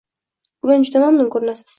[0.63, 1.69] Bugun juda mamnun koʻrinasiz.